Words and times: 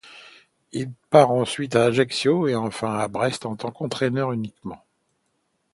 Il 0.71 0.89
part 1.11 1.29
ensuite 1.29 1.75
à 1.75 1.85
Ajaccio 1.85 2.47
et 2.47 2.55
enfin 2.55 2.95
à 2.97 3.07
Brest 3.07 3.45
en 3.45 3.55
tant 3.55 3.69
qu'entraîneur 3.69 4.31
uniquement. 4.31 4.83